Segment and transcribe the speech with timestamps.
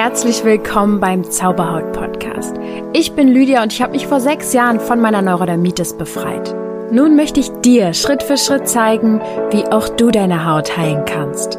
[0.00, 2.54] Herzlich willkommen beim Zauberhaut Podcast.
[2.92, 6.54] Ich bin Lydia und ich habe mich vor sechs Jahren von meiner Neurodermitis befreit.
[6.92, 11.56] Nun möchte ich dir Schritt für Schritt zeigen, wie auch du deine Haut heilen kannst.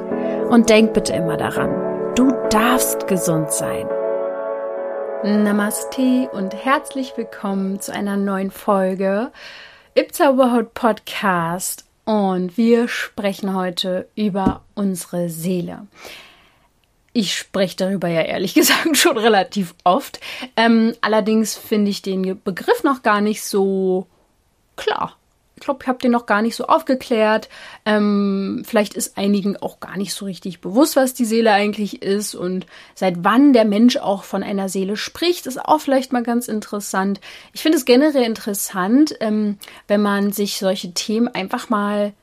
[0.49, 3.85] Und denk bitte immer daran, du darfst gesund sein.
[5.21, 9.33] Namaste und herzlich willkommen zu einer neuen Folge
[9.95, 11.83] im Zauberhaut Podcast.
[12.05, 15.87] Und wir sprechen heute über unsere Seele.
[17.19, 20.21] Ich spreche darüber ja ehrlich gesagt schon relativ oft.
[20.55, 24.07] Ähm, allerdings finde ich den Begriff noch gar nicht so
[24.77, 25.17] klar.
[25.57, 27.49] Ich glaube, ich habe den noch gar nicht so aufgeklärt.
[27.85, 32.35] Ähm, vielleicht ist einigen auch gar nicht so richtig bewusst, was die Seele eigentlich ist
[32.35, 36.47] und seit wann der Mensch auch von einer Seele spricht, ist auch vielleicht mal ganz
[36.47, 37.19] interessant.
[37.51, 39.57] Ich finde es generell interessant, ähm,
[39.89, 42.13] wenn man sich solche Themen einfach mal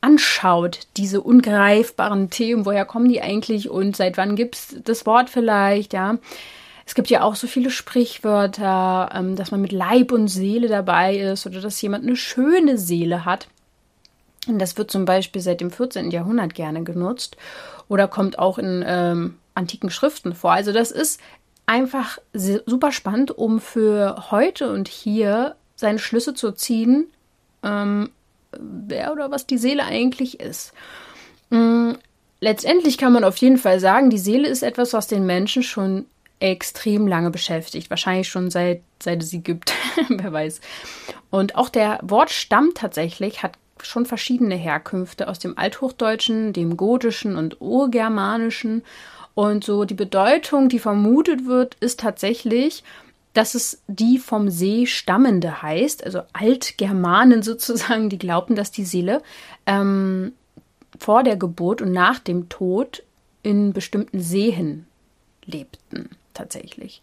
[0.00, 5.30] anschaut, diese ungreifbaren Themen, woher kommen die eigentlich und seit wann gibt es das Wort
[5.30, 6.18] vielleicht, ja.
[6.86, 11.16] Es gibt ja auch so viele Sprichwörter, ähm, dass man mit Leib und Seele dabei
[11.16, 13.48] ist oder dass jemand eine schöne Seele hat.
[14.46, 16.12] Und das wird zum Beispiel seit dem 14.
[16.12, 17.36] Jahrhundert gerne genutzt
[17.88, 20.52] oder kommt auch in ähm, antiken Schriften vor.
[20.52, 21.20] Also das ist
[21.66, 27.08] einfach super spannend, um für heute und hier seine Schlüsse zu ziehen,
[27.64, 28.10] ähm,
[28.60, 30.72] wer oder was die Seele eigentlich ist.
[31.50, 31.98] Mhm.
[32.40, 36.04] Letztendlich kann man auf jeden Fall sagen, die Seele ist etwas, was den Menschen schon
[36.38, 37.88] extrem lange beschäftigt.
[37.88, 39.72] Wahrscheinlich schon seit, seit es sie gibt.
[40.08, 40.60] Wer weiß.
[41.30, 47.60] Und auch der Wortstamm tatsächlich hat schon verschiedene Herkünfte aus dem Althochdeutschen, dem Gotischen und
[47.60, 48.84] Urgermanischen.
[49.34, 52.84] Und so die Bedeutung, die vermutet wird, ist tatsächlich,
[53.36, 59.22] dass es die vom See stammende heißt, also Altgermanen sozusagen, die glaubten, dass die Seele
[59.66, 60.32] ähm,
[60.98, 63.02] vor der Geburt und nach dem Tod
[63.42, 64.86] in bestimmten Seen
[65.44, 67.02] lebten, tatsächlich.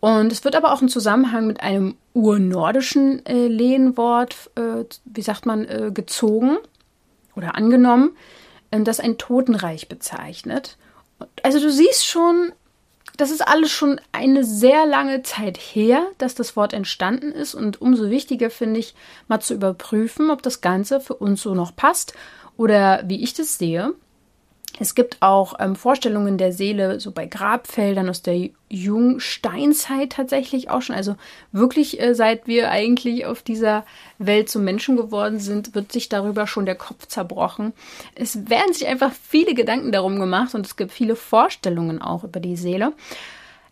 [0.00, 5.44] Und es wird aber auch im Zusammenhang mit einem urnordischen äh, Lehnwort, äh, wie sagt
[5.44, 6.58] man, äh, gezogen
[7.34, 8.16] oder angenommen,
[8.70, 10.76] äh, das ein Totenreich bezeichnet.
[11.42, 12.52] Also du siehst schon,
[13.18, 17.82] das ist alles schon eine sehr lange Zeit her, dass das Wort entstanden ist und
[17.82, 18.94] umso wichtiger finde ich,
[19.26, 22.14] mal zu überprüfen, ob das Ganze für uns so noch passt
[22.56, 23.92] oder wie ich das sehe.
[24.78, 30.82] Es gibt auch ähm, Vorstellungen der Seele so bei Grabfeldern aus der Jungsteinzeit tatsächlich auch
[30.82, 30.94] schon.
[30.94, 31.16] Also
[31.52, 33.84] wirklich äh, seit wir eigentlich auf dieser
[34.18, 37.72] Welt zum Menschen geworden sind, wird sich darüber schon der Kopf zerbrochen.
[38.14, 42.40] Es werden sich einfach viele Gedanken darum gemacht und es gibt viele Vorstellungen auch über
[42.40, 42.92] die Seele.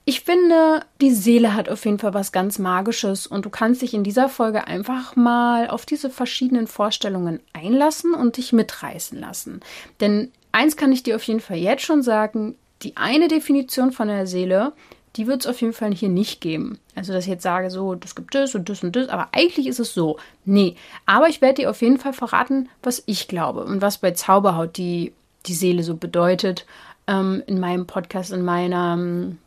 [0.08, 3.92] Ich finde, die Seele hat auf jeden Fall was ganz Magisches und du kannst dich
[3.92, 9.60] in dieser Folge einfach mal auf diese verschiedenen Vorstellungen einlassen und dich mitreißen lassen.
[10.00, 14.08] Denn eins kann ich dir auf jeden Fall jetzt schon sagen, die eine Definition von
[14.08, 14.72] der Seele,
[15.16, 16.78] die wird es auf jeden Fall hier nicht geben.
[16.94, 19.66] Also, dass ich jetzt sage, so, das gibt das und das und das, aber eigentlich
[19.66, 20.18] ist es so.
[20.44, 20.76] Nee.
[21.04, 24.76] Aber ich werde dir auf jeden Fall verraten, was ich glaube und was bei Zauberhaut
[24.76, 25.12] die,
[25.46, 26.66] die Seele so bedeutet.
[27.06, 29.38] Ähm, in meinem Podcast, in meinem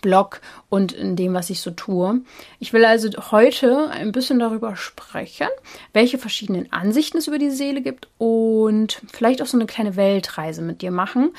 [0.00, 2.20] Blog und in dem, was ich so tue.
[2.58, 5.48] Ich will also heute ein bisschen darüber sprechen,
[5.92, 10.62] welche verschiedenen Ansichten es über die Seele gibt und vielleicht auch so eine kleine Weltreise
[10.62, 11.32] mit dir machen.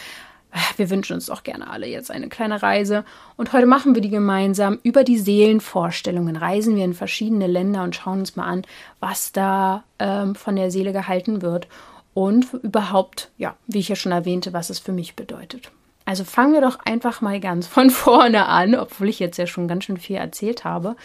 [0.78, 3.06] Wir wünschen uns doch gerne alle jetzt eine kleine Reise
[3.38, 6.36] und heute machen wir die gemeinsam über die Seelenvorstellungen.
[6.36, 8.64] Reisen wir in verschiedene Länder und schauen uns mal an,
[9.00, 11.68] was da ähm, von der Seele gehalten wird
[12.14, 15.72] und überhaupt, ja, wie ich ja schon erwähnte, was es für mich bedeutet.
[16.06, 19.68] Also fangen wir doch einfach mal ganz von vorne an, obwohl ich jetzt ja schon
[19.68, 20.96] ganz schön viel erzählt habe.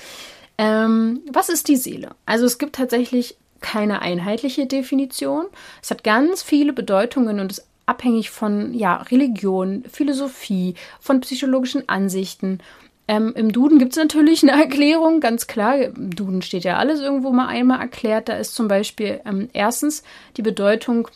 [0.58, 2.10] Ähm, was ist die Seele?
[2.26, 5.46] Also es gibt tatsächlich keine einheitliche Definition.
[5.82, 12.60] Es hat ganz viele Bedeutungen und ist abhängig von ja, Religion, Philosophie, von psychologischen Ansichten.
[13.08, 15.78] Ähm, Im Duden gibt es natürlich eine Erklärung, ganz klar.
[15.78, 18.28] Im Duden steht ja alles irgendwo mal einmal erklärt.
[18.28, 20.02] Da ist zum Beispiel ähm, erstens
[20.36, 21.08] die Bedeutung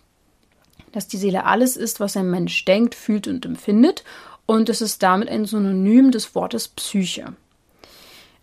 [0.92, 4.04] dass die Seele alles ist, was ein Mensch denkt, fühlt und empfindet.
[4.46, 7.34] Und es ist damit ein Synonym des Wortes Psyche.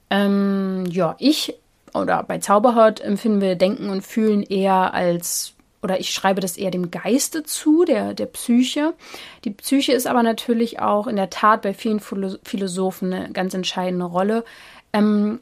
[0.10, 1.56] Ähm, ja, ich
[1.94, 6.72] oder bei Zauberhaut empfinden wir Denken und Fühlen eher als, oder ich schreibe das eher
[6.72, 8.94] dem Geiste zu, der, der Psyche.
[9.44, 14.06] Die Psyche ist aber natürlich auch in der Tat bei vielen Philosophen eine ganz entscheidende
[14.06, 14.44] Rolle.
[14.94, 15.40] Ähm,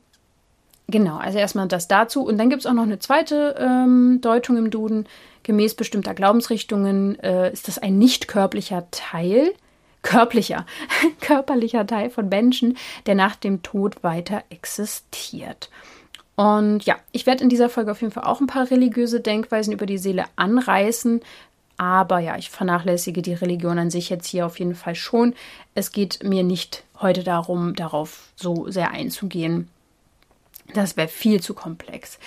[0.88, 2.24] genau, also erstmal das dazu.
[2.24, 5.07] Und dann gibt es auch noch eine zweite ähm, Deutung im Duden,
[5.47, 9.53] Gemäß bestimmter Glaubensrichtungen äh, ist das ein nicht körperlicher Teil,
[10.01, 10.65] körperlicher,
[11.21, 15.69] körperlicher Teil von Menschen, der nach dem Tod weiter existiert.
[16.35, 19.71] Und ja, ich werde in dieser Folge auf jeden Fall auch ein paar religiöse Denkweisen
[19.71, 21.21] über die Seele anreißen,
[21.77, 25.35] Aber ja, ich vernachlässige die Religion an sich jetzt hier auf jeden Fall schon.
[25.75, 29.69] Es geht mir nicht heute darum, darauf so sehr einzugehen.
[30.73, 32.19] Das wäre viel zu komplex.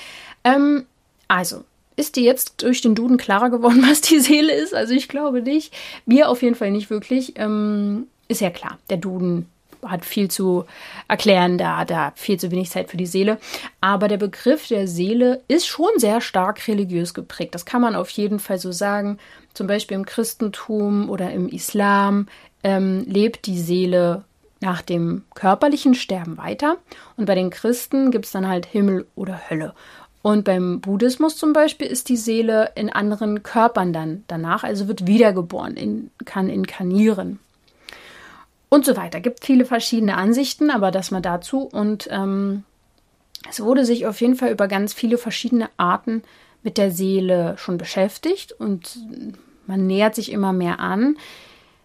[0.44, 0.86] Ähm,
[1.28, 1.64] also,
[2.00, 4.74] ist dir jetzt durch den Duden klarer geworden, was die Seele ist?
[4.74, 5.72] Also ich glaube nicht.
[6.06, 7.34] Mir auf jeden Fall nicht wirklich.
[7.36, 9.46] Ähm, ist ja klar, der Duden
[9.86, 10.64] hat viel zu
[11.08, 13.38] erklären, da hat er viel zu wenig Zeit für die Seele.
[13.80, 17.54] Aber der Begriff der Seele ist schon sehr stark religiös geprägt.
[17.54, 19.18] Das kann man auf jeden Fall so sagen.
[19.54, 22.26] Zum Beispiel im Christentum oder im Islam
[22.62, 24.24] ähm, lebt die Seele
[24.60, 26.76] nach dem körperlichen Sterben weiter.
[27.16, 29.74] Und bei den Christen gibt es dann halt Himmel oder Hölle.
[30.22, 35.06] Und beim Buddhismus zum Beispiel ist die Seele in anderen Körpern dann danach, also wird
[35.06, 37.38] wiedergeboren, in, kann inkarnieren.
[38.68, 39.20] Und so weiter.
[39.20, 41.62] Gibt viele verschiedene Ansichten, aber das mal dazu.
[41.62, 42.64] Und ähm,
[43.48, 46.22] es wurde sich auf jeden Fall über ganz viele verschiedene Arten
[46.62, 48.98] mit der Seele schon beschäftigt und
[49.66, 51.16] man nähert sich immer mehr an.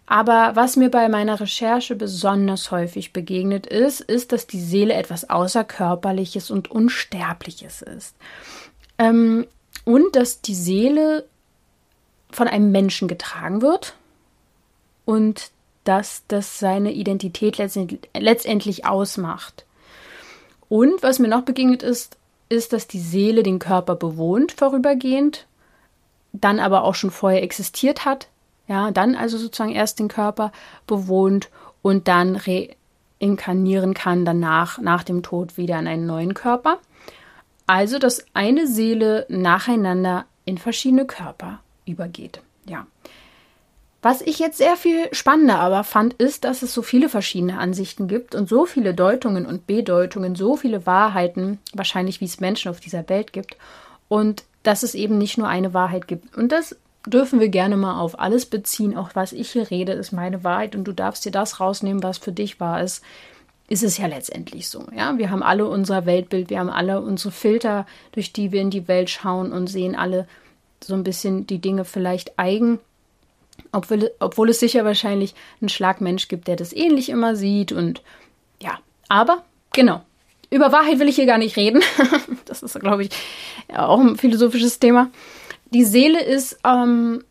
[0.06, 5.28] Aber was mir bei meiner Recherche besonders häufig begegnet ist, ist, dass die Seele etwas
[5.28, 8.14] Außerkörperliches und Unsterbliches ist.
[8.98, 9.46] Ähm,
[9.84, 11.24] und dass die Seele
[12.30, 13.94] von einem Menschen getragen wird
[15.04, 15.50] und
[15.84, 17.58] dass das seine Identität
[18.16, 19.64] letztendlich ausmacht.
[20.68, 22.16] Und was mir noch begegnet ist,
[22.48, 25.46] ist, dass die Seele den Körper bewohnt vorübergehend,
[26.32, 28.28] dann aber auch schon vorher existiert hat,
[28.68, 30.52] ja, dann also sozusagen erst den Körper
[30.86, 31.50] bewohnt
[31.82, 32.36] und dann
[33.20, 36.78] reinkarnieren kann danach, nach dem Tod wieder in einen neuen Körper.
[37.66, 42.40] Also, dass eine Seele nacheinander in verschiedene Körper übergeht.
[42.68, 42.86] Ja.
[44.02, 48.06] Was ich jetzt sehr viel spannender aber fand, ist, dass es so viele verschiedene Ansichten
[48.06, 52.78] gibt und so viele Deutungen und Bedeutungen, so viele Wahrheiten, wahrscheinlich wie es Menschen auf
[52.78, 53.56] dieser Welt gibt,
[54.08, 56.36] und dass es eben nicht nur eine Wahrheit gibt.
[56.36, 56.76] Und das
[57.06, 58.96] dürfen wir gerne mal auf alles beziehen.
[58.96, 62.18] Auch was ich hier rede, ist meine Wahrheit und du darfst dir das rausnehmen, was
[62.18, 63.02] für dich wahr ist.
[63.68, 64.84] Ist es ja letztendlich so.
[64.96, 68.70] Ja, wir haben alle unser Weltbild, wir haben alle unsere Filter, durch die wir in
[68.70, 70.28] die Welt schauen und sehen alle
[70.82, 72.78] so ein bisschen die Dinge vielleicht eigen.
[73.72, 78.02] Obwohl, obwohl es sicher wahrscheinlich einen Schlagmensch gibt, der das ähnlich immer sieht und
[78.60, 80.02] ja, aber genau.
[80.48, 81.82] Über Wahrheit will ich hier gar nicht reden.
[82.44, 83.10] das ist, glaube ich,
[83.74, 85.10] auch ein philosophisches Thema
[85.72, 87.24] die Seele ist ähm,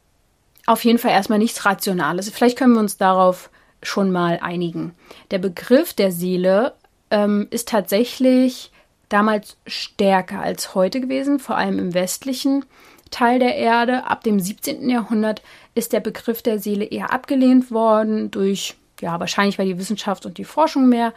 [0.66, 2.30] auf jeden Fall erstmal nichts Rationales.
[2.30, 3.50] Vielleicht können wir uns darauf
[3.84, 4.94] schon mal einigen.
[5.32, 6.74] Der Begriff der Seele
[7.12, 8.72] ähm, ist tatsächlich
[9.10, 12.66] damals stärker als heute gewesen, vor allem im westlichen
[13.12, 14.06] Teil der Erde.
[14.06, 14.90] Ab dem 17.
[14.90, 15.42] Jahrhundert
[15.76, 20.38] ist der Begriff der Seele eher abgelehnt worden durch, ja, wahrscheinlich weil die Wissenschaft und
[20.38, 21.14] die Forschung mehr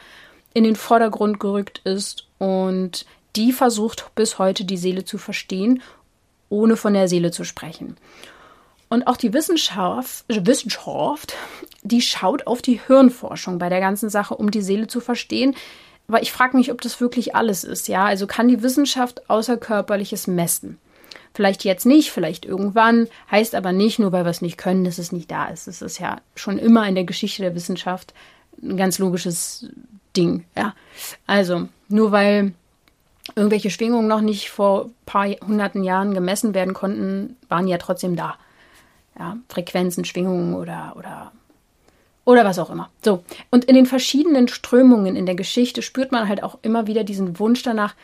[0.53, 3.07] in den Vordergrund gerückt ist und
[3.37, 5.83] die versucht bis heute die Seele zu verstehen
[6.49, 7.97] ohne von der Seele zu sprechen.
[8.89, 11.35] Und auch die Wissenschaft, Wissenschaft,
[11.83, 15.55] die schaut auf die Hirnforschung bei der ganzen Sache, um die Seele zu verstehen.
[16.09, 17.89] Aber ich frage mich, ob das wirklich alles ist.
[17.89, 20.79] Ja, also kann die Wissenschaft Außerkörperliches messen?
[21.35, 24.99] Vielleicht jetzt nicht, vielleicht irgendwann, heißt aber nicht, nur weil wir es nicht können, dass
[24.99, 25.69] es nicht da ist.
[25.69, 28.15] Es ist ja schon immer in der Geschichte der Wissenschaft
[28.63, 29.69] ein ganz logisches
[30.17, 30.45] Ding.
[30.57, 30.75] Ja,
[31.27, 32.53] also nur weil
[33.35, 38.17] irgendwelche Schwingungen noch nicht vor ein paar hunderten Jahren gemessen werden konnten, waren ja trotzdem
[38.17, 38.37] da.
[39.19, 41.33] Ja, Frequenzen, Schwingungen oder, oder,
[42.25, 42.89] oder was auch immer.
[43.05, 43.25] So.
[43.51, 47.39] Und in den verschiedenen Strömungen in der Geschichte spürt man halt auch immer wieder diesen
[47.39, 47.95] Wunsch danach,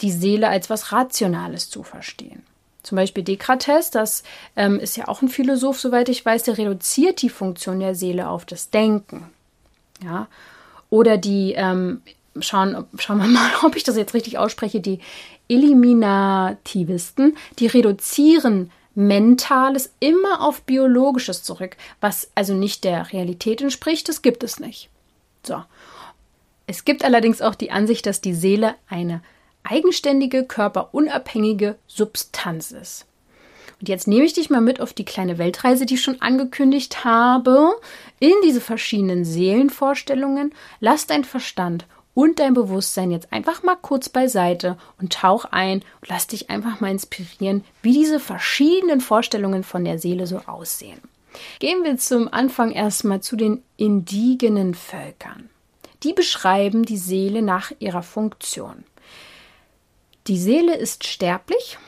[0.00, 2.42] die Seele als was Rationales zu verstehen.
[2.82, 4.22] Zum Beispiel Descartes, das
[4.56, 8.28] ähm, ist ja auch ein Philosoph, soweit ich weiß, der reduziert die Funktion der Seele
[8.28, 9.30] auf das Denken.
[10.02, 10.28] Ja.
[10.88, 12.00] Oder die ähm,
[12.38, 15.00] schauen, schauen wir mal, ob ich das jetzt richtig ausspreche, die
[15.48, 24.22] Eliminativisten, die reduzieren Mentales immer auf Biologisches zurück, was also nicht der Realität entspricht, das
[24.22, 24.88] gibt es nicht.
[25.44, 25.62] So.
[26.66, 29.22] Es gibt allerdings auch die Ansicht, dass die Seele eine
[29.64, 33.06] eigenständige, körperunabhängige Substanz ist.
[33.80, 37.04] Und jetzt nehme ich dich mal mit auf die kleine Weltreise, die ich schon angekündigt
[37.04, 37.72] habe,
[38.18, 40.52] in diese verschiedenen Seelenvorstellungen.
[40.80, 46.08] Lass dein Verstand und dein Bewusstsein jetzt einfach mal kurz beiseite und tauch ein und
[46.08, 51.00] lass dich einfach mal inspirieren, wie diese verschiedenen Vorstellungen von der Seele so aussehen.
[51.60, 55.48] Gehen wir zum Anfang erstmal zu den indigenen Völkern.
[56.02, 58.84] Die beschreiben die Seele nach ihrer Funktion.
[60.26, 61.78] Die Seele ist sterblich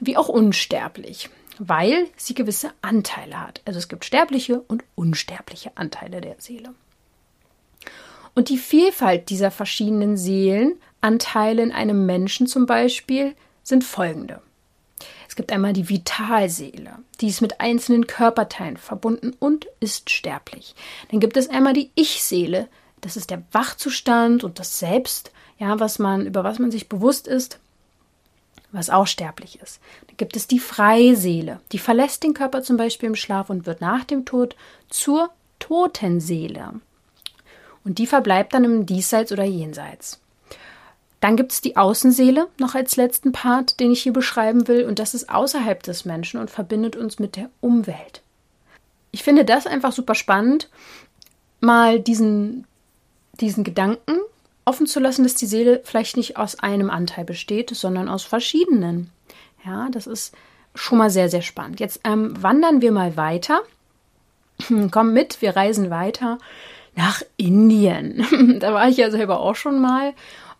[0.00, 3.62] wie auch unsterblich, weil sie gewisse Anteile hat.
[3.64, 6.74] Also es gibt sterbliche und unsterbliche Anteile der Seele.
[8.36, 14.42] Und die Vielfalt dieser verschiedenen Seelenanteile in einem Menschen zum Beispiel sind folgende.
[15.26, 20.74] Es gibt einmal die Vitalseele, die ist mit einzelnen Körperteilen verbunden und ist sterblich.
[21.10, 22.68] Dann gibt es einmal die Ich-Seele,
[23.00, 27.26] das ist der Wachzustand und das Selbst, ja, was man, über was man sich bewusst
[27.26, 27.58] ist,
[28.70, 29.80] was auch sterblich ist.
[30.08, 33.80] Dann gibt es die Freiseele, die verlässt den Körper zum Beispiel im Schlaf und wird
[33.80, 34.56] nach dem Tod
[34.90, 36.80] zur Totenseele.
[37.86, 40.20] Und die verbleibt dann im Diesseits oder Jenseits.
[41.20, 44.98] Dann gibt es die Außenseele noch als letzten Part, den ich hier beschreiben will, und
[44.98, 48.22] das ist außerhalb des Menschen und verbindet uns mit der Umwelt.
[49.12, 50.68] Ich finde das einfach super spannend,
[51.60, 52.66] mal diesen,
[53.40, 54.18] diesen Gedanken
[54.64, 59.10] offen zu lassen, dass die Seele vielleicht nicht aus einem Anteil besteht, sondern aus verschiedenen.
[59.64, 60.34] Ja, das ist
[60.74, 61.78] schon mal sehr, sehr spannend.
[61.78, 63.62] Jetzt ähm, wandern wir mal weiter.
[64.90, 66.38] Komm mit, wir reisen weiter
[66.96, 68.58] nach Indien.
[68.60, 70.14] da war ich ja selber auch schon mal.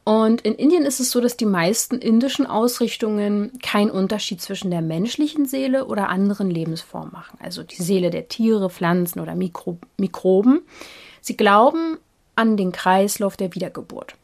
[0.05, 4.81] Und in Indien ist es so, dass die meisten indischen Ausrichtungen keinen Unterschied zwischen der
[4.81, 7.39] menschlichen Seele oder anderen Lebensformen machen.
[7.43, 10.63] Also die Seele der Tiere, Pflanzen oder Mikro Mikroben.
[11.21, 11.99] Sie glauben
[12.37, 14.15] an den Kreislauf der Wiedergeburt.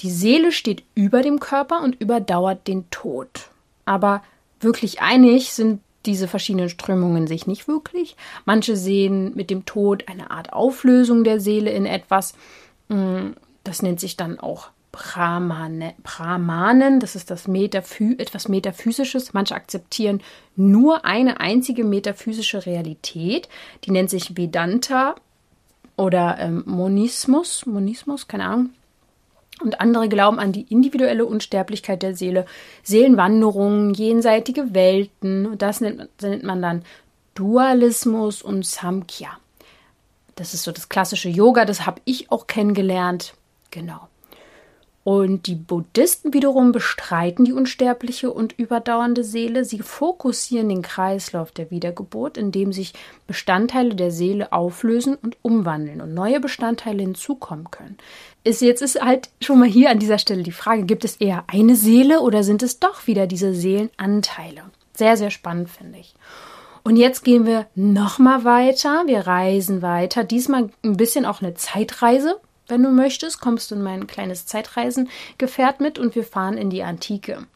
[0.00, 3.50] Die Seele steht über dem Körper und überdauert den Tod.
[3.84, 4.20] Aber
[4.58, 8.16] wirklich einig sind diese verschiedenen Strömungen sich nicht wirklich.
[8.44, 12.34] Manche sehen mit dem Tod eine Art Auflösung der Seele in etwas.
[12.88, 13.32] Mm,
[13.64, 17.00] das nennt sich dann auch Brahmane, Brahmanen.
[17.00, 19.34] Das ist das Metaphys etwas Metaphysisches.
[19.34, 20.22] Manche akzeptieren
[20.54, 23.48] nur eine einzige metaphysische Realität.
[23.84, 25.16] Die nennt sich Vedanta
[25.96, 28.70] oder ähm, Monismus, Monismus, keine Ahnung.
[29.62, 32.44] Und andere glauben an die individuelle Unsterblichkeit der Seele,
[32.82, 35.46] Seelenwanderungen, jenseitige Welten.
[35.46, 36.84] Und das nennt, nennt man dann
[37.34, 39.30] Dualismus und Samkhya.
[40.34, 43.34] Das ist so das klassische Yoga, das habe ich auch kennengelernt.
[43.70, 44.08] Genau.
[45.04, 49.66] Und die Buddhisten wiederum bestreiten die unsterbliche und überdauernde Seele.
[49.66, 52.94] Sie fokussieren den Kreislauf der Wiedergeburt, indem sich
[53.26, 57.98] Bestandteile der Seele auflösen und umwandeln und neue Bestandteile hinzukommen können.
[58.44, 61.44] Ist, jetzt ist halt schon mal hier an dieser Stelle die Frage, gibt es eher
[61.48, 64.62] eine Seele oder sind es doch wieder diese Seelenanteile?
[64.96, 66.14] Sehr, sehr spannend finde ich.
[66.82, 69.04] Und jetzt gehen wir nochmal weiter.
[69.06, 70.24] Wir reisen weiter.
[70.24, 75.80] Diesmal ein bisschen auch eine Zeitreise wenn du möchtest, kommst du in mein kleines Zeitreisengefährt
[75.80, 77.46] mit und wir fahren in die Antike.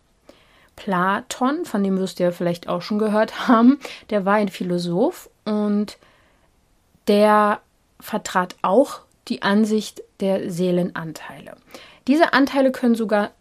[0.77, 3.79] Platon, von dem wirst du ja vielleicht auch schon gehört haben,
[4.11, 5.99] der war ein Philosoph und
[7.09, 7.61] der
[8.01, 11.57] vertrat auch die Ansicht der Seelenanteile.
[12.07, 13.33] Diese Anteile können sogar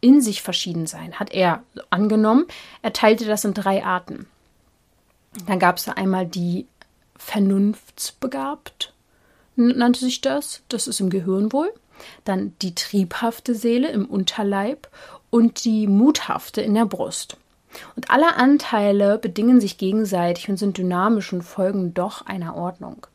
[0.00, 2.46] in sich verschieden sein, hat er angenommen.
[2.82, 4.26] Er teilte das in drei Arten.
[5.46, 6.66] Dann gab es einmal die
[7.18, 8.92] vernunftsbegabt,
[9.56, 10.62] nannte sich das.
[10.68, 11.72] Das ist im Gehirn wohl.
[12.24, 14.88] Dann die triebhafte Seele im Unterleib
[15.30, 17.36] und die muthafte in der Brust.
[17.94, 23.06] Und alle Anteile bedingen sich gegenseitig und sind dynamisch und folgen doch einer Ordnung.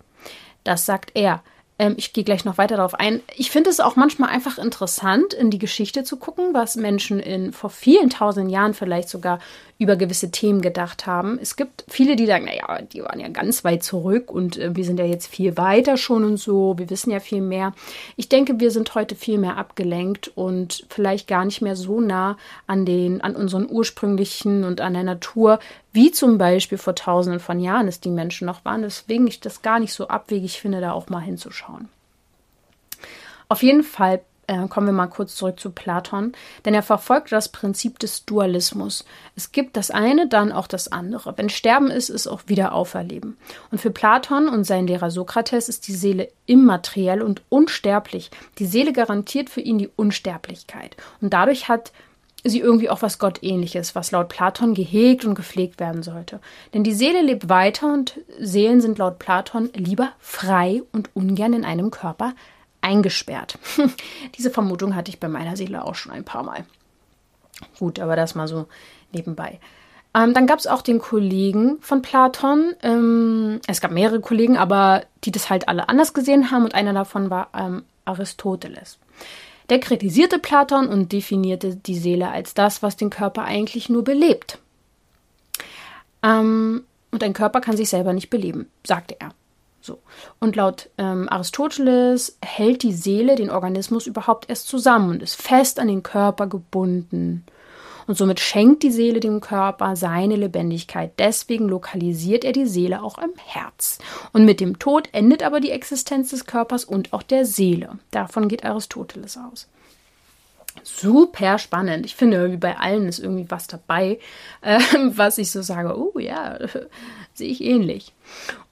[0.64, 1.44] Das sagt er.
[1.80, 3.22] Ähm, ich gehe gleich noch weiter darauf ein.
[3.36, 7.54] Ich finde es auch manchmal einfach interessant, in die Geschichte zu gucken, was Menschen in
[7.54, 9.40] vor vielen tausend Jahren vielleicht sogar
[9.82, 11.40] über gewisse Themen gedacht haben.
[11.42, 14.86] Es gibt viele, die sagen, naja, die waren ja ganz weit zurück und äh, wir
[14.86, 17.74] sind ja jetzt viel weiter schon und so, wir wissen ja viel mehr.
[18.16, 22.38] Ich denke, wir sind heute viel mehr abgelenkt und vielleicht gar nicht mehr so nah
[22.68, 25.58] an den, an unseren ursprünglichen und an der Natur,
[25.94, 28.84] wie zum Beispiel vor tausenden von Jahren es die Menschen noch waren.
[28.84, 31.90] Deswegen ich das gar nicht so abwegig finde, da auch mal hinzuschauen.
[33.50, 36.34] Auf jeden Fall äh, kommen wir mal kurz zurück zu Platon,
[36.66, 39.06] denn er verfolgt das Prinzip des Dualismus.
[39.36, 41.38] Es gibt das eine, dann auch das andere.
[41.38, 43.38] Wenn Sterben ist, ist auch wieder Auferleben.
[43.72, 48.32] Und für Platon und seinen Lehrer Sokrates ist die Seele immateriell und unsterblich.
[48.60, 50.98] Die Seele garantiert für ihn die Unsterblichkeit.
[51.22, 51.92] Und dadurch hat
[52.44, 56.40] sie irgendwie auch was Gottähnliches, was laut Platon gehegt und gepflegt werden sollte.
[56.74, 61.66] Denn die Seele lebt weiter und Seelen sind laut Platon lieber frei und ungern in
[61.66, 62.34] einem Körper
[62.82, 63.58] eingesperrt.
[64.38, 66.66] Diese Vermutung hatte ich bei meiner Seele auch schon ein paar Mal.
[67.80, 68.68] Gut, aber das mal so
[69.12, 69.60] nebenbei.
[70.14, 72.74] Ähm, dann gab es auch den Kollegen von Platon.
[72.84, 76.94] Ähm, es gab mehrere Kollegen, aber die das halt alle anders gesehen haben und einer
[76.94, 78.98] davon war ähm, Aristoteles.
[79.70, 84.60] Der kritisierte Platon und definierte die Seele als das, was den Körper eigentlich nur belebt.
[86.24, 89.32] Ähm, und ein Körper kann sich selber nicht beleben, sagte er.
[89.82, 90.00] So.
[90.40, 95.80] Und laut ähm, Aristoteles hält die Seele den Organismus überhaupt erst zusammen und ist fest
[95.80, 97.46] an den Körper gebunden.
[98.08, 101.14] Und somit schenkt die Seele dem Körper seine Lebendigkeit.
[101.18, 104.00] Deswegen lokalisiert er die Seele auch im Herz.
[104.34, 108.00] Und mit dem Tod endet aber die Existenz des Körpers und auch der Seele.
[108.12, 109.68] Davon geht Aristoteles aus.
[110.84, 112.06] super spannend.
[112.06, 114.20] Ich finde, wie bei allen ist irgendwie was dabei,
[114.62, 114.80] äh,
[115.14, 116.58] was ich so sage, oh ja,
[117.42, 118.14] sehe ich ähnlich.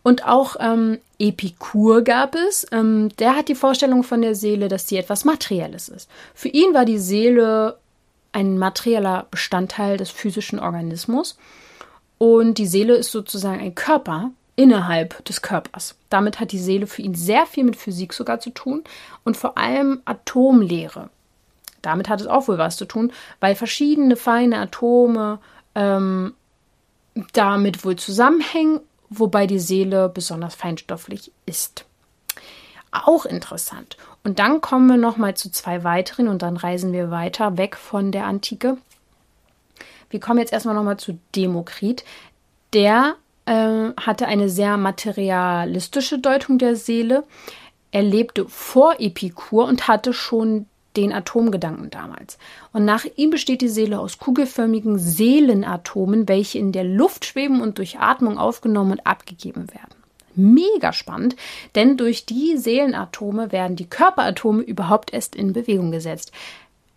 [0.03, 2.65] Und auch ähm, Epikur gab es.
[2.71, 6.09] Ähm, der hat die Vorstellung von der Seele, dass sie etwas Materielles ist.
[6.33, 7.77] Für ihn war die Seele
[8.31, 11.37] ein materieller Bestandteil des physischen Organismus.
[12.17, 15.95] Und die Seele ist sozusagen ein Körper innerhalb des Körpers.
[16.09, 18.83] Damit hat die Seele für ihn sehr viel mit Physik sogar zu tun
[19.23, 21.09] und vor allem Atomlehre.
[21.81, 25.39] Damit hat es auch wohl was zu tun, weil verschiedene feine Atome
[25.75, 26.33] ähm,
[27.33, 31.85] damit wohl zusammenhängen, wobei die Seele besonders feinstofflich ist.
[32.91, 33.97] Auch interessant.
[34.23, 37.75] Und dann kommen wir noch mal zu zwei weiteren und dann reisen wir weiter weg
[37.75, 38.77] von der Antike.
[40.09, 42.03] Wir kommen jetzt erstmal noch mal zu Demokrit.
[42.73, 47.23] Der äh, hatte eine sehr materialistische Deutung der Seele.
[47.91, 50.65] Er lebte vor Epikur und hatte schon
[50.99, 52.37] den Atomgedanken damals.
[52.73, 57.77] Und nach ihm besteht die Seele aus kugelförmigen Seelenatomen, welche in der Luft schweben und
[57.77, 59.95] durch Atmung aufgenommen und abgegeben werden.
[60.35, 61.35] Mega spannend,
[61.75, 66.31] denn durch die Seelenatome werden die Körperatome überhaupt erst in Bewegung gesetzt.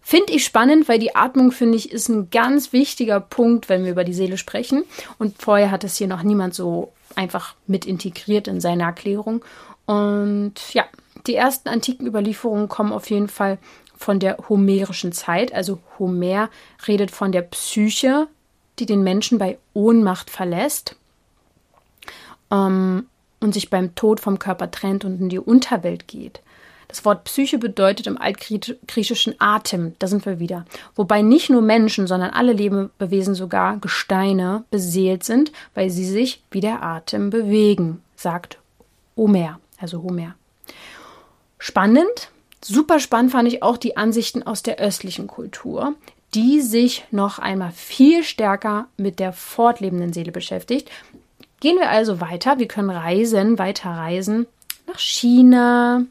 [0.00, 3.92] Finde ich spannend, weil die Atmung, finde ich, ist ein ganz wichtiger Punkt, wenn wir
[3.92, 4.84] über die Seele sprechen.
[5.18, 9.44] Und vorher hat es hier noch niemand so einfach mit integriert in seine Erklärung.
[9.86, 10.84] Und ja,
[11.26, 13.58] die ersten antiken Überlieferungen kommen auf jeden Fall
[14.02, 15.54] von der homerischen Zeit.
[15.54, 16.50] Also Homer
[16.86, 18.28] redet von der Psyche,
[18.78, 20.96] die den Menschen bei Ohnmacht verlässt
[22.50, 23.06] ähm,
[23.40, 26.40] und sich beim Tod vom Körper trennt und in die Unterwelt geht.
[26.88, 30.66] Das Wort Psyche bedeutet im Altgriechischen Atem, da sind wir wieder.
[30.94, 36.60] Wobei nicht nur Menschen, sondern alle Lebewesen, sogar Gesteine, beseelt sind, weil sie sich wie
[36.60, 38.58] der Atem bewegen, sagt
[39.16, 40.34] Homer, also Homer.
[41.58, 42.31] Spannend,
[42.64, 45.94] Super spannend fand ich auch die Ansichten aus der östlichen Kultur,
[46.34, 50.90] die sich noch einmal viel stärker mit der fortlebenden Seele beschäftigt.
[51.60, 52.58] Gehen wir also weiter.
[52.58, 54.46] Wir können reisen, weiter reisen
[54.86, 56.02] nach China.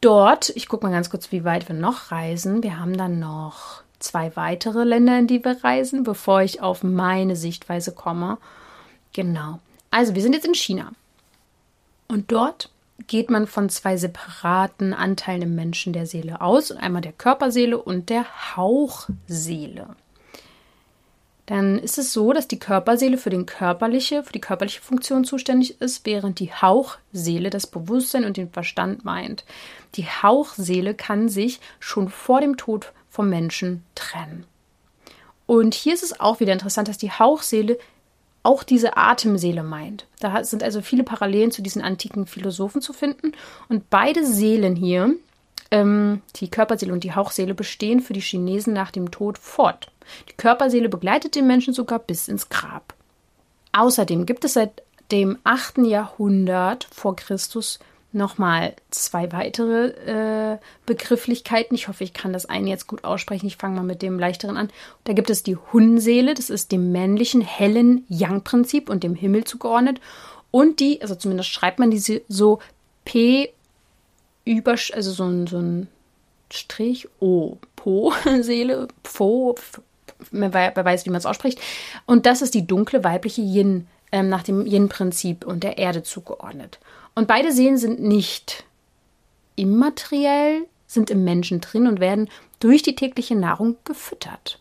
[0.00, 2.62] Dort, ich gucke mal ganz kurz, wie weit wir noch reisen.
[2.62, 7.34] Wir haben dann noch zwei weitere Länder, in die wir reisen, bevor ich auf meine
[7.34, 8.36] Sichtweise komme.
[9.14, 9.58] Genau.
[9.90, 10.92] Also, wir sind jetzt in China.
[12.08, 12.68] Und dort
[13.06, 18.08] geht man von zwei separaten Anteilen im Menschen der Seele aus, einmal der Körperseele und
[18.08, 19.96] der Hauchseele.
[21.46, 25.80] Dann ist es so, dass die Körperseele für, den körperliche, für die körperliche Funktion zuständig
[25.80, 29.44] ist, während die Hauchseele das Bewusstsein und den Verstand meint.
[29.94, 34.44] Die Hauchseele kann sich schon vor dem Tod vom Menschen trennen.
[35.46, 37.78] Und hier ist es auch wieder interessant, dass die Hauchseele
[38.46, 40.06] auch diese Atemseele meint.
[40.20, 43.32] Da sind also viele Parallelen zu diesen antiken Philosophen zu finden.
[43.68, 45.16] Und beide Seelen hier,
[45.72, 49.90] ähm, die Körperseele und die Hauchseele, bestehen für die Chinesen nach dem Tod fort.
[50.30, 52.94] Die Körperseele begleitet den Menschen sogar bis ins Grab.
[53.72, 55.78] Außerdem gibt es seit dem 8.
[55.78, 57.80] Jahrhundert vor Christus
[58.16, 61.74] nochmal zwei weitere äh, Begrifflichkeiten.
[61.74, 63.46] Ich hoffe, ich kann das eine jetzt gut aussprechen.
[63.46, 64.70] Ich fange mal mit dem leichteren an.
[65.04, 70.00] Da gibt es die Hunseele, das ist dem männlichen hellen Yang-Prinzip und dem Himmel zugeordnet.
[70.50, 72.60] Und die, also zumindest schreibt man diese so
[73.04, 73.52] P
[74.44, 75.88] über, also so ein, so ein
[76.50, 79.54] Strich O, Po-Seele, Po,
[80.30, 81.60] wer weiß, wie man es ausspricht.
[82.06, 86.78] Und das ist die dunkle weibliche Yin, ähm, nach dem Yin-Prinzip und der Erde zugeordnet.
[87.16, 88.64] Und beide Seelen sind nicht
[89.56, 92.28] immateriell, sind im Menschen drin und werden
[92.60, 94.60] durch die tägliche Nahrung gefüttert.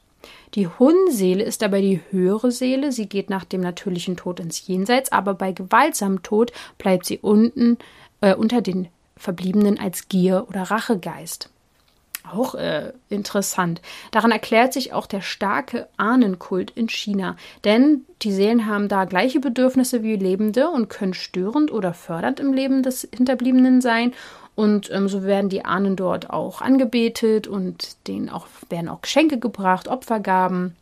[0.55, 2.93] Die Hunseele ist dabei die höhere Seele.
[2.93, 7.77] Sie geht nach dem natürlichen Tod ins Jenseits, aber bei gewaltsamem Tod bleibt sie unten
[8.21, 8.87] äh, unter den
[9.17, 11.49] Verbliebenen als Gier- oder Rachegeist.
[12.31, 13.81] Auch äh, interessant.
[14.11, 17.35] Daran erklärt sich auch der starke Ahnenkult in China.
[17.63, 22.53] Denn die Seelen haben da gleiche Bedürfnisse wie Lebende und können störend oder fördernd im
[22.53, 24.13] Leben des Hinterbliebenen sein.
[24.55, 29.37] Und ähm, so werden die Ahnen dort auch angebetet und denen auch, werden auch Geschenke
[29.37, 30.75] gebracht, Opfergaben,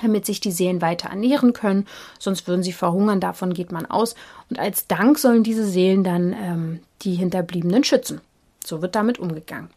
[0.00, 1.86] damit sich die Seelen weiter ernähren können.
[2.18, 4.14] Sonst würden sie verhungern, davon geht man aus.
[4.48, 8.20] Und als Dank sollen diese Seelen dann ähm, die Hinterbliebenen schützen.
[8.64, 9.70] So wird damit umgegangen.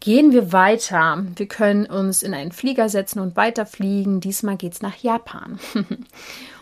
[0.00, 1.24] Gehen wir weiter.
[1.36, 4.20] Wir können uns in einen Flieger setzen und weiterfliegen.
[4.20, 5.58] Diesmal geht es nach Japan.
[5.74, 6.08] und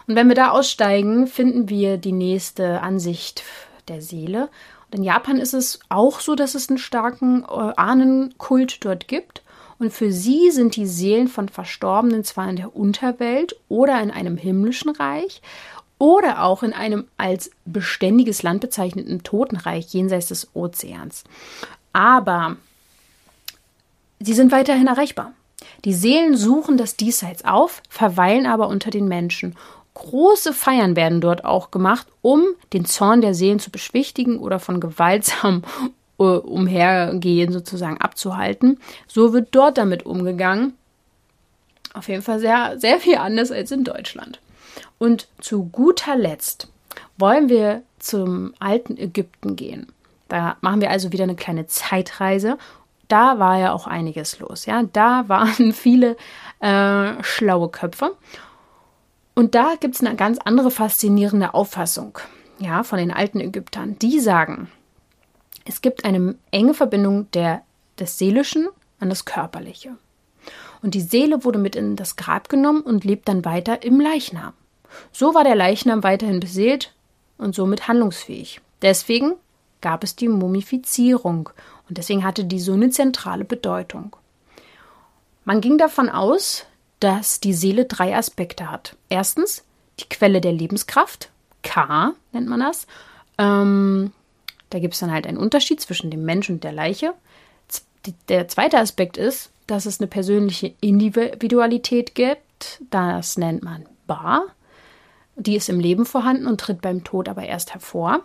[0.06, 3.44] wenn wir da aussteigen, finden wir die nächste Ansicht
[3.86, 4.48] der Seele.
[4.90, 9.42] Und in Japan ist es auch so, dass es einen starken äh, Ahnenkult dort gibt.
[9.78, 14.36] Und für sie sind die Seelen von Verstorbenen zwar in der Unterwelt oder in einem
[14.36, 15.40] himmlischen Reich
[15.98, 21.22] oder auch in einem als beständiges Land bezeichneten Totenreich jenseits des Ozeans.
[21.92, 22.56] Aber
[24.20, 25.32] sie sind weiterhin erreichbar.
[25.84, 29.56] Die Seelen suchen das Diesseits auf, verweilen aber unter den Menschen.
[29.94, 34.80] Große Feiern werden dort auch gemacht, um den Zorn der Seelen zu beschwichtigen oder von
[34.80, 35.62] gewaltsam
[36.18, 38.78] äh, Umhergehen sozusagen abzuhalten.
[39.08, 40.74] So wird dort damit umgegangen.
[41.94, 44.40] Auf jeden Fall sehr, sehr viel anders als in Deutschland.
[44.98, 46.68] Und zu guter Letzt
[47.16, 49.88] wollen wir zum alten Ägypten gehen.
[50.28, 52.58] Da machen wir also wieder eine kleine Zeitreise.
[53.08, 54.66] Da war ja auch einiges los.
[54.66, 56.16] Ja, da waren viele
[56.60, 58.16] äh, schlaue Köpfe.
[59.34, 62.18] Und da gibt es eine ganz andere faszinierende Auffassung
[62.58, 63.98] ja, von den alten Ägyptern.
[63.98, 64.68] Die sagen,
[65.64, 67.62] es gibt eine enge Verbindung der,
[67.98, 68.68] des Seelischen
[69.00, 69.96] an das Körperliche.
[70.82, 74.54] Und die Seele wurde mit in das Grab genommen und lebt dann weiter im Leichnam.
[75.12, 76.94] So war der Leichnam weiterhin beseelt
[77.36, 78.60] und somit handlungsfähig.
[78.82, 79.34] Deswegen
[79.80, 81.50] gab es die Mumifizierung
[81.88, 84.14] und deswegen hatte die so eine zentrale Bedeutung.
[85.44, 86.66] Man ging davon aus,
[87.00, 88.96] dass die Seele drei Aspekte hat.
[89.08, 89.64] Erstens
[90.00, 91.30] die Quelle der Lebenskraft,
[91.62, 92.86] K nennt man das.
[93.38, 94.12] Ähm,
[94.70, 97.14] da gibt es dann halt einen Unterschied zwischen dem Mensch und der Leiche.
[98.28, 102.82] Der zweite Aspekt ist, dass es eine persönliche Individualität gibt.
[102.90, 104.42] Das nennt man Ba.
[105.36, 108.22] Die ist im Leben vorhanden und tritt beim Tod aber erst hervor.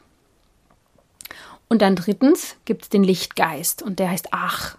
[1.70, 4.78] Und dann drittens gibt es den Lichtgeist und der heißt Ach.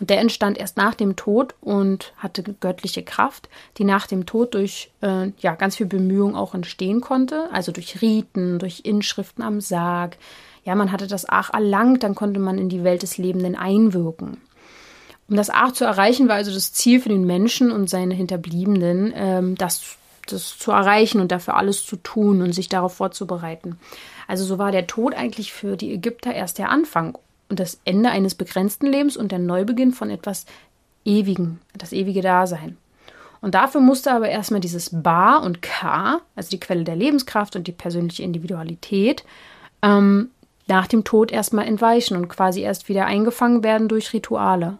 [0.00, 3.48] Und der entstand erst nach dem Tod und hatte göttliche Kraft,
[3.78, 8.00] die nach dem Tod durch äh, ja, ganz viel Bemühung auch entstehen konnte, also durch
[8.02, 10.16] Riten, durch Inschriften am Sarg.
[10.64, 14.38] Ja, man hatte das Ach erlangt, dann konnte man in die Welt des Lebenden einwirken.
[15.28, 19.12] Um das Ach zu erreichen, war also das Ziel für den Menschen und seine Hinterbliebenen,
[19.14, 19.96] ähm, das,
[20.26, 23.78] das zu erreichen und dafür alles zu tun und sich darauf vorzubereiten.
[24.26, 28.10] Also so war der Tod eigentlich für die Ägypter erst der Anfang und das Ende
[28.10, 30.46] eines begrenzten Lebens und der Neubeginn von etwas
[31.04, 32.76] Ewigen, das ewige Dasein.
[33.40, 37.66] Und dafür musste aber erstmal dieses Ba und Ka, also die Quelle der Lebenskraft und
[37.66, 39.22] die persönliche Individualität,
[39.82, 40.30] ähm,
[40.66, 44.78] nach dem Tod erstmal entweichen und quasi erst wieder eingefangen werden durch Rituale.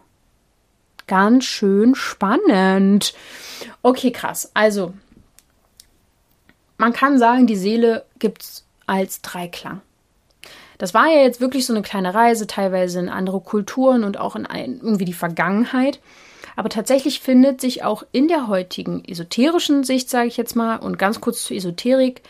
[1.05, 3.13] Ganz schön spannend.
[3.83, 4.49] Okay, krass.
[4.55, 4.93] Also,
[6.77, 9.81] man kann sagen, die Seele gibt es als Dreiklang.
[10.77, 14.35] Das war ja jetzt wirklich so eine kleine Reise, teilweise in andere Kulturen und auch
[14.35, 15.99] in ein, irgendwie die Vergangenheit.
[16.55, 20.97] Aber tatsächlich findet sich auch in der heutigen esoterischen Sicht, sage ich jetzt mal, und
[20.97, 22.21] ganz kurz zur Esoterik.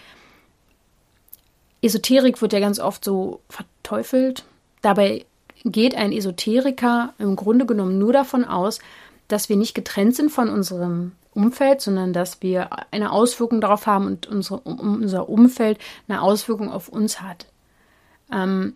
[1.82, 4.46] Esoterik wird ja ganz oft so verteufelt.
[4.82, 5.26] Dabei
[5.64, 8.80] geht ein Esoteriker im Grunde genommen nur davon aus,
[9.28, 14.08] dass wir nicht getrennt sind von unserem Umfeld, sondern dass wir eine Auswirkung darauf haben
[14.08, 17.48] und unsere, unser Umfeld eine Auswirkung auf uns hat.
[18.32, 18.76] Ähm,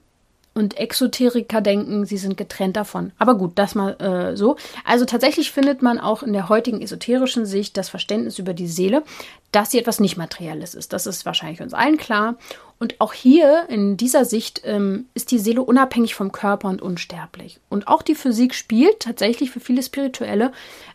[0.54, 3.12] und Exoteriker denken, sie sind getrennt davon.
[3.18, 4.58] Aber gut, das mal äh, so.
[4.84, 9.04] Also tatsächlich findet man auch in der heutigen esoterischen Sicht das Verständnis über die Seele,
[9.52, 10.94] dass sie etwas nicht Materielles ist.
[10.94, 12.36] Das ist wahrscheinlich uns allen klar.
[12.78, 17.60] Und auch hier in dieser Sicht ähm, ist die Seele unabhängig vom Körper und unsterblich.
[17.70, 20.52] Und auch die Physik spielt tatsächlich für viele Spirituelle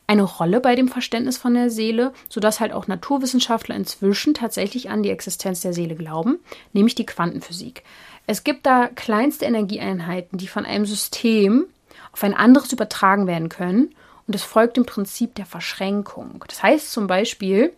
[0.07, 5.03] eine Rolle bei dem Verständnis von der Seele, sodass halt auch Naturwissenschaftler inzwischen tatsächlich an
[5.03, 6.38] die Existenz der Seele glauben,
[6.73, 7.83] nämlich die Quantenphysik.
[8.27, 11.67] Es gibt da kleinste Energieeinheiten, die von einem System
[12.13, 13.95] auf ein anderes übertragen werden können.
[14.27, 16.43] Und es folgt dem Prinzip der Verschränkung.
[16.49, 17.73] Das heißt zum Beispiel,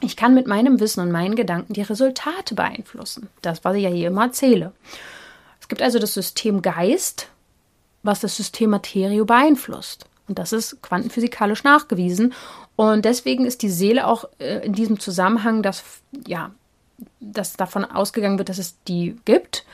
[0.00, 3.28] ich kann mit meinem Wissen und meinen Gedanken die Resultate beeinflussen.
[3.42, 4.72] Das, was ich ja hier immer erzähle.
[5.60, 7.28] Es gibt also das System Geist,
[8.02, 10.06] was das System Materie beeinflusst.
[10.28, 12.32] Und das ist quantenphysikalisch nachgewiesen.
[12.76, 15.82] Und deswegen ist die Seele auch äh, in diesem Zusammenhang das,
[16.26, 16.52] ja,
[17.20, 19.64] dass davon ausgegangen wird, dass es die gibt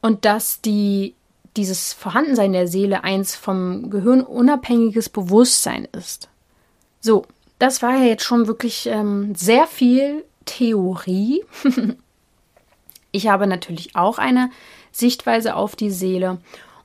[0.00, 1.14] und dass die,
[1.56, 6.28] dieses Vorhandensein der Seele eins vom Gehirn unabhängiges Bewusstsein ist.
[7.00, 7.26] So,
[7.58, 11.44] das war ja jetzt schon wirklich ähm, sehr viel Theorie.
[13.12, 14.50] ich habe natürlich auch eine
[14.90, 16.38] Sichtweise auf die Seele.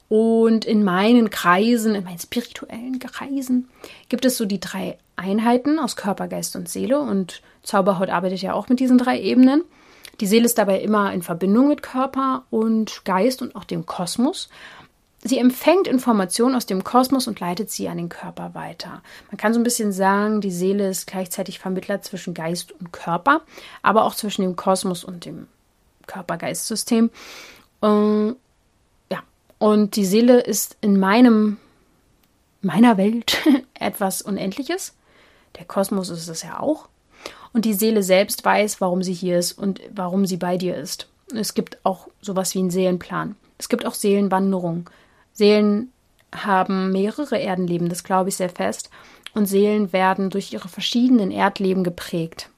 [0.09, 3.67] Und in meinen Kreisen, in meinen spirituellen Kreisen,
[4.07, 6.99] gibt es so die drei Einheiten aus Körper, Geist und Seele.
[6.99, 9.63] Und Zauberhaut arbeitet ja auch mit diesen drei Ebenen.
[10.21, 14.49] Die Seele ist dabei immer in Verbindung mit Körper und Geist und auch dem Kosmos.
[15.23, 19.01] Sie empfängt Informationen aus dem Kosmos und leitet sie an den Körper weiter.
[19.29, 23.41] Man kann so ein bisschen sagen, die Seele ist gleichzeitig Vermittler zwischen Geist und Körper,
[23.81, 25.47] aber auch zwischen dem Kosmos und dem
[26.05, 27.09] Körper-Geist-System.
[27.81, 27.87] Äh,
[28.27, 29.23] ja,
[29.57, 31.57] und die Seele ist in meinem,
[32.61, 33.37] meiner Welt
[33.73, 34.96] etwas Unendliches.
[35.57, 36.87] Der Kosmos ist es ja auch
[37.53, 41.07] und die Seele selbst weiß, warum sie hier ist und warum sie bei dir ist.
[41.33, 43.35] Es gibt auch sowas wie einen Seelenplan.
[43.57, 44.89] Es gibt auch Seelenwanderung.
[45.33, 45.91] Seelen
[46.33, 48.89] haben mehrere Erdenleben, das glaube ich sehr fest.
[49.33, 52.49] Und Seelen werden durch ihre verschiedenen Erdleben geprägt.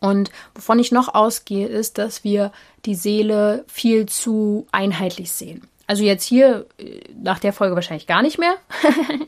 [0.00, 2.52] Und wovon ich noch ausgehe, ist, dass wir
[2.86, 5.68] die Seele viel zu einheitlich sehen.
[5.86, 8.54] Also jetzt hier äh, nach der Folge wahrscheinlich gar nicht mehr.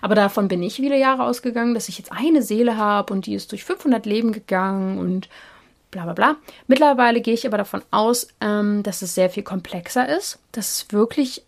[0.00, 3.34] Aber davon bin ich viele Jahre ausgegangen, dass ich jetzt eine Seele habe und die
[3.34, 5.28] ist durch 500 Leben gegangen und
[5.90, 6.36] bla bla bla.
[6.66, 10.92] Mittlerweile gehe ich aber davon aus, ähm, dass es sehr viel komplexer ist, dass es
[10.92, 11.42] wirklich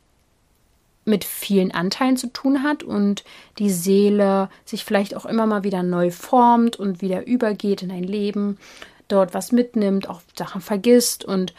[1.05, 3.25] mit vielen Anteilen zu tun hat und
[3.59, 8.05] die Seele sich vielleicht auch immer mal wieder neu formt und wieder übergeht in ein
[8.05, 8.59] Leben,
[9.09, 11.55] dort was mitnimmt, auch Sachen vergisst und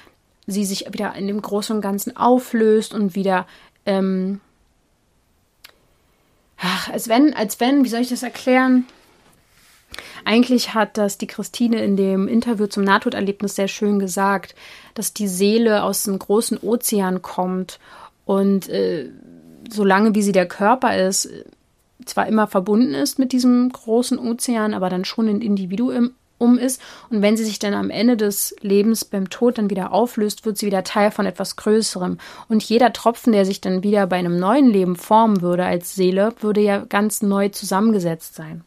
[0.47, 3.45] sie sich wieder in dem Großen und Ganzen auflöst und wieder,
[3.85, 4.39] ähm,
[6.63, 8.85] ach, als wenn, als wenn, wie soll ich das erklären?
[10.25, 14.55] Eigentlich hat das die Christine in dem Interview zum Nahtoderlebnis sehr schön gesagt,
[14.95, 17.79] dass die Seele aus einem großen Ozean kommt
[18.25, 19.09] und äh,
[19.69, 21.29] solange wie sie der Körper ist,
[22.05, 25.41] zwar immer verbunden ist mit diesem großen Ozean, aber dann schon ein
[26.43, 26.81] Individuum ist.
[27.09, 30.57] Und wenn sie sich dann am Ende des Lebens beim Tod dann wieder auflöst, wird
[30.57, 32.17] sie wieder Teil von etwas Größerem.
[32.49, 36.33] Und jeder Tropfen, der sich dann wieder bei einem neuen Leben formen würde als Seele,
[36.41, 38.63] würde ja ganz neu zusammengesetzt sein.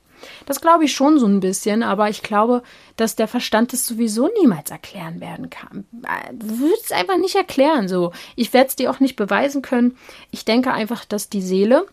[0.47, 2.63] Das glaube ich schon so ein bisschen, aber ich glaube,
[2.97, 5.85] dass der Verstand es sowieso niemals erklären werden kann.
[6.33, 7.87] Du würdest es einfach nicht erklären.
[7.87, 9.97] So, ich werde es dir auch nicht beweisen können.
[10.31, 11.87] Ich denke einfach, dass die Seele,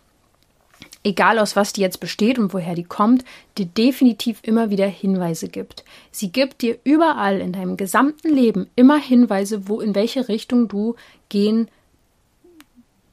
[1.03, 3.23] egal aus was die jetzt besteht und woher die kommt,
[3.57, 5.83] dir definitiv immer wieder Hinweise gibt.
[6.11, 10.95] Sie gibt dir überall in deinem gesamten Leben immer Hinweise, wo in welche Richtung du
[11.29, 11.67] gehen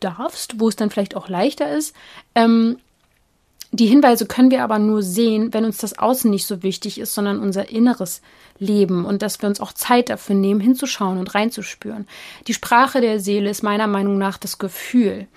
[0.01, 1.95] darfst, wo es dann vielleicht auch leichter ist.
[2.35, 2.79] Ähm,
[3.73, 7.15] die Hinweise können wir aber nur sehen, wenn uns das Außen nicht so wichtig ist,
[7.15, 8.21] sondern unser inneres
[8.59, 12.09] Leben und dass wir uns auch Zeit dafür nehmen, hinzuschauen und reinzuspüren.
[12.49, 15.29] Die Sprache der Seele ist meiner Meinung nach das Gefühl.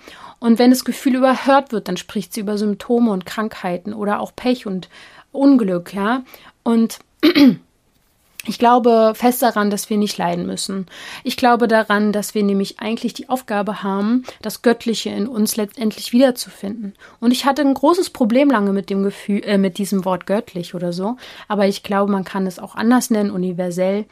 [0.44, 4.36] Und wenn das Gefühl überhört wird, dann spricht sie über Symptome und Krankheiten oder auch
[4.36, 4.90] Pech und
[5.32, 6.22] Unglück, ja.
[6.62, 6.98] Und
[8.46, 10.84] ich glaube fest daran, dass wir nicht leiden müssen.
[11.22, 16.12] Ich glaube daran, dass wir nämlich eigentlich die Aufgabe haben, das Göttliche in uns letztendlich
[16.12, 16.94] wiederzufinden.
[17.20, 20.74] Und ich hatte ein großes Problem lange mit dem Gefühl, äh, mit diesem Wort göttlich
[20.74, 21.16] oder so.
[21.48, 24.04] Aber ich glaube, man kann es auch anders nennen, universell,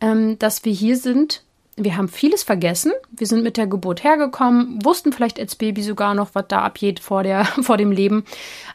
[0.00, 1.42] ähm, dass wir hier sind,
[1.76, 2.92] wir haben vieles vergessen.
[3.10, 7.00] Wir sind mit der Geburt hergekommen, wussten vielleicht als Baby sogar noch, was da abgeht
[7.00, 8.24] vor, der, vor dem Leben,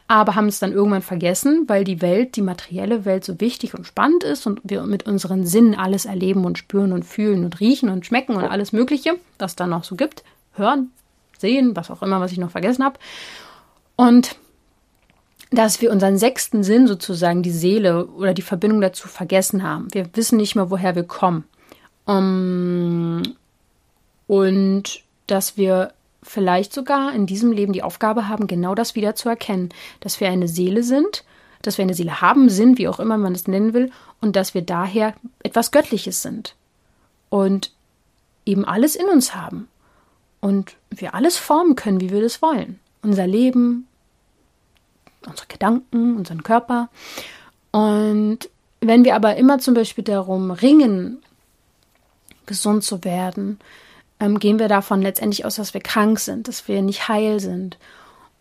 [0.06, 3.86] aber haben es dann irgendwann vergessen, weil die Welt, die materielle Welt so wichtig und
[3.86, 7.88] spannend ist und wir mit unseren Sinnen alles erleben und spüren und fühlen und riechen
[7.88, 10.22] und schmecken und alles Mögliche, was da noch so gibt.
[10.52, 10.90] Hören,
[11.38, 12.98] sehen, was auch immer, was ich noch vergessen habe.
[13.96, 14.36] Und
[15.50, 19.88] dass wir unseren sechsten Sinn sozusagen, die Seele oder die Verbindung dazu vergessen haben.
[19.92, 21.44] Wir wissen nicht mehr, woher wir kommen.
[22.10, 23.22] Um,
[24.26, 25.92] und dass wir
[26.22, 29.68] vielleicht sogar in diesem Leben die Aufgabe haben, genau das wieder zu erkennen,
[30.00, 31.24] dass wir eine Seele sind,
[31.62, 34.54] dass wir eine Seele haben, sind, wie auch immer man es nennen will, und dass
[34.54, 36.56] wir daher etwas Göttliches sind
[37.28, 37.72] und
[38.44, 39.68] eben alles in uns haben
[40.40, 42.80] und wir alles formen können, wie wir das wollen.
[43.02, 43.86] Unser Leben,
[45.26, 46.88] unsere Gedanken, unseren Körper.
[47.70, 48.48] Und
[48.80, 51.22] wenn wir aber immer zum Beispiel darum ringen,
[52.50, 53.60] gesund zu werden,
[54.18, 57.78] ähm, gehen wir davon letztendlich aus, dass wir krank sind, dass wir nicht heil sind.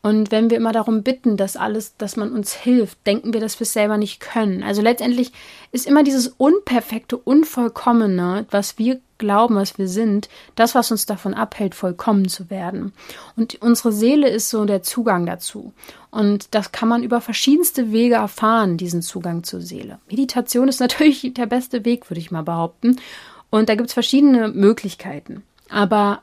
[0.02, 3.60] Und wenn wir immer darum bitten, dass alles, dass man uns hilft, denken wir, dass
[3.60, 4.64] wir es selber nicht können.
[4.64, 5.32] Also letztendlich
[5.72, 11.34] ist immer dieses Unperfekte, Unvollkommene, was wir glauben, was wir sind, das, was uns davon
[11.34, 12.94] abhält, vollkommen zu werden.
[13.36, 15.74] Und unsere Seele ist so der Zugang dazu.
[16.10, 20.00] Und das kann man über verschiedenste Wege erfahren, diesen Zugang zur Seele.
[20.10, 22.96] Meditation ist natürlich der beste Weg, würde ich mal behaupten.
[23.50, 25.44] Und da gibt es verschiedene Möglichkeiten.
[25.70, 26.22] Aber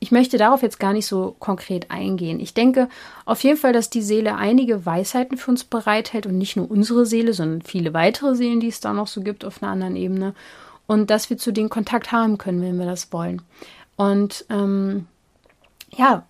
[0.00, 2.38] ich möchte darauf jetzt gar nicht so konkret eingehen.
[2.38, 2.88] Ich denke
[3.24, 7.06] auf jeden Fall, dass die Seele einige Weisheiten für uns bereithält und nicht nur unsere
[7.06, 10.34] Seele, sondern viele weitere Seelen, die es da noch so gibt auf einer anderen Ebene.
[10.86, 13.40] Und dass wir zu denen Kontakt haben können, wenn wir das wollen.
[13.96, 15.06] Und ähm,
[15.96, 16.26] ja,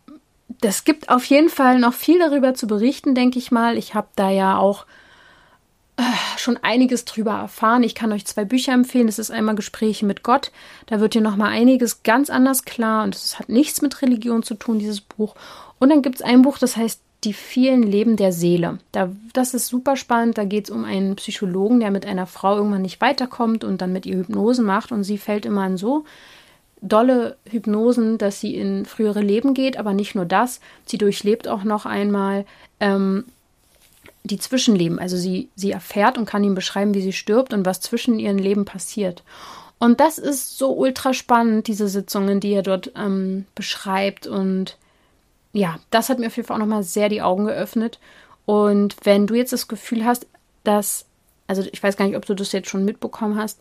[0.60, 3.76] das gibt auf jeden Fall noch viel darüber zu berichten, denke ich mal.
[3.76, 4.86] Ich habe da ja auch
[6.38, 7.82] schon einiges drüber erfahren.
[7.82, 9.06] Ich kann euch zwei Bücher empfehlen.
[9.06, 10.50] Das ist einmal Gespräche mit Gott.
[10.86, 14.42] Da wird dir noch mal einiges ganz anders klar und es hat nichts mit Religion
[14.42, 15.34] zu tun, dieses Buch.
[15.78, 18.78] Und dann gibt es ein Buch, das heißt Die vielen Leben der Seele.
[18.92, 20.36] Da, das ist super spannend.
[20.36, 23.92] Da geht es um einen Psychologen, der mit einer Frau irgendwann nicht weiterkommt und dann
[23.92, 26.04] mit ihr Hypnosen macht und sie fällt immer in so
[26.82, 30.60] dolle Hypnosen, dass sie in frühere Leben geht, aber nicht nur das.
[30.84, 32.44] Sie durchlebt auch noch einmal
[32.78, 33.24] ähm,
[34.24, 34.98] die Zwischenleben.
[34.98, 38.38] Also sie, sie erfährt und kann ihm beschreiben, wie sie stirbt und was zwischen ihren
[38.38, 39.22] Leben passiert.
[39.78, 44.26] Und das ist so ultra spannend, diese Sitzungen, die er dort ähm, beschreibt.
[44.26, 44.78] Und
[45.52, 47.98] ja, das hat mir auf jeden Fall auch nochmal sehr die Augen geöffnet.
[48.46, 50.26] Und wenn du jetzt das Gefühl hast,
[50.64, 51.04] dass,
[51.46, 53.60] also ich weiß gar nicht, ob du das jetzt schon mitbekommen hast,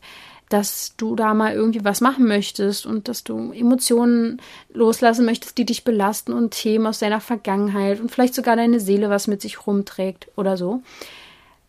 [0.54, 4.40] dass du da mal irgendwie was machen möchtest und dass du Emotionen
[4.72, 9.10] loslassen möchtest, die dich belasten und Themen aus deiner Vergangenheit und vielleicht sogar deine Seele
[9.10, 10.80] was mit sich rumträgt oder so,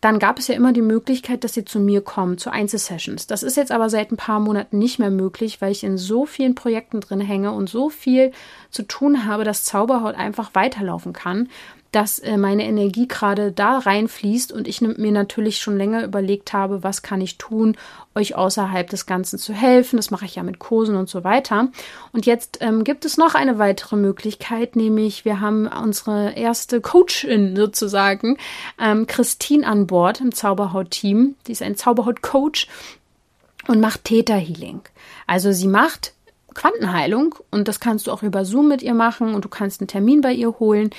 [0.00, 3.26] dann gab es ja immer die Möglichkeit, dass sie zu mir kommen, zu Einzelsessions.
[3.26, 6.24] Das ist jetzt aber seit ein paar Monaten nicht mehr möglich, weil ich in so
[6.24, 8.30] vielen Projekten drin hänge und so viel
[8.70, 11.48] zu tun habe, dass Zauberhaut einfach weiterlaufen kann
[11.96, 16.82] dass äh, meine Energie gerade da reinfließt und ich mir natürlich schon länger überlegt habe,
[16.82, 17.74] was kann ich tun,
[18.14, 19.96] euch außerhalb des Ganzen zu helfen.
[19.96, 21.68] Das mache ich ja mit Kursen und so weiter.
[22.12, 27.56] Und jetzt ähm, gibt es noch eine weitere Möglichkeit, nämlich wir haben unsere erste Coachin
[27.56, 28.36] sozusagen,
[28.78, 31.36] ähm, Christine an Bord im Zauberhaut-Team.
[31.46, 32.68] Die ist ein Zauberhaut-Coach
[33.68, 34.82] und macht Theta-Healing.
[35.26, 36.12] Also sie macht
[36.56, 39.88] Quantenheilung und das kannst du auch über Zoom mit ihr machen und du kannst einen
[39.88, 40.90] Termin bei ihr holen.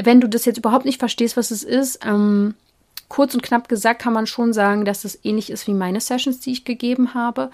[0.00, 2.54] Wenn du das jetzt überhaupt nicht verstehst, was es ist, ähm,
[3.08, 6.40] kurz und knapp gesagt kann man schon sagen, dass es ähnlich ist wie meine Sessions,
[6.40, 7.50] die ich gegeben habe.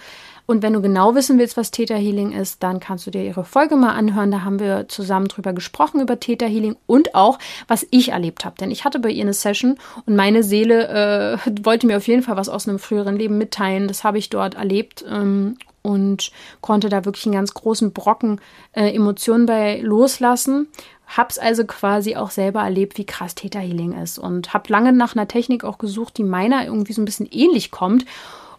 [0.47, 3.45] Und wenn du genau wissen willst, was Theta Healing ist, dann kannst du dir ihre
[3.45, 4.33] Folge mal anhören.
[4.33, 8.57] Da haben wir zusammen drüber gesprochen über Theta Healing und auch, was ich erlebt habe.
[8.59, 12.23] Denn ich hatte bei ihr eine Session und meine Seele äh, wollte mir auf jeden
[12.23, 13.87] Fall was aus einem früheren Leben mitteilen.
[13.87, 18.41] Das habe ich dort erlebt ähm, und konnte da wirklich einen ganz großen Brocken
[18.73, 20.69] äh, Emotionen bei loslassen.
[21.07, 25.15] Hab's also quasi auch selber erlebt, wie krass Theta Healing ist und hab lange nach
[25.15, 28.07] einer Technik auch gesucht, die meiner irgendwie so ein bisschen ähnlich kommt.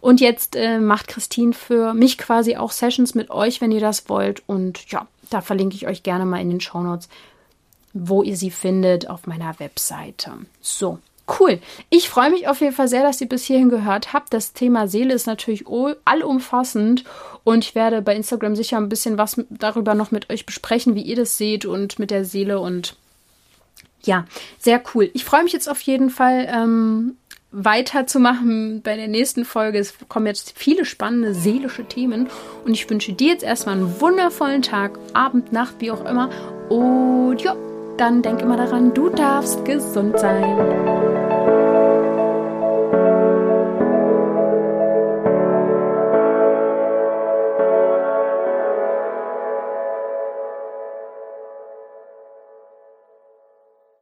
[0.00, 4.08] Und jetzt äh, macht Christine für mich quasi auch Sessions mit euch, wenn ihr das
[4.10, 4.42] wollt.
[4.46, 7.08] Und ja, da verlinke ich euch gerne mal in den Show Notes,
[7.94, 10.32] wo ihr sie findet auf meiner Webseite.
[10.60, 11.58] So, Cool.
[11.88, 14.34] Ich freue mich auf jeden Fall sehr, dass ihr bis hierhin gehört habt.
[14.34, 15.64] Das Thema Seele ist natürlich
[16.04, 17.04] allumfassend
[17.44, 21.02] und ich werde bei Instagram sicher ein bisschen was darüber noch mit euch besprechen, wie
[21.02, 22.96] ihr das seht und mit der Seele und
[24.02, 24.26] ja,
[24.58, 25.10] sehr cool.
[25.14, 27.16] Ich freue mich jetzt auf jeden Fall ähm,
[27.52, 29.78] weiterzumachen bei der nächsten Folge.
[29.78, 32.28] Es kommen jetzt viele spannende seelische Themen
[32.66, 36.28] und ich wünsche dir jetzt erstmal einen wundervollen Tag, Abend, Nacht, wie auch immer.
[36.68, 37.56] Und ja,
[37.96, 41.13] dann denk immer daran, du darfst gesund sein.